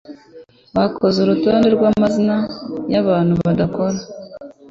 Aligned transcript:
Bakoze 0.75 1.17
urutonde 1.21 1.67
rwamazina 1.75 2.37
yabantu 2.93 3.33
badakora 3.45 3.97